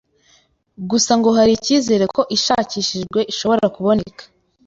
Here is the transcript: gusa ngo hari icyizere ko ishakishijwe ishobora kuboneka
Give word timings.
gusa 0.89 1.11
ngo 1.19 1.29
hari 1.37 1.51
icyizere 1.57 2.05
ko 2.15 2.21
ishakishijwe 2.37 3.19
ishobora 3.31 3.65
kuboneka 3.75 4.23